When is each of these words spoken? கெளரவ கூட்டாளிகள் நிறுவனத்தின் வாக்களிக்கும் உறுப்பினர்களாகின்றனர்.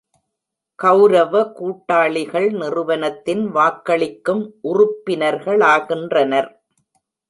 கெளரவ 0.79 1.43
கூட்டாளிகள் 1.51 2.49
நிறுவனத்தின் 2.51 3.43
வாக்களிக்கும் 3.51 4.43
உறுப்பினர்களாகின்றனர். 4.63 6.49